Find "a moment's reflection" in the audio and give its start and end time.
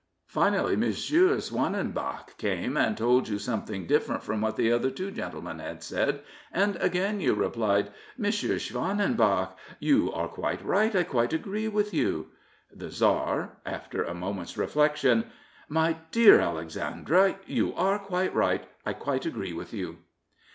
14.03-15.25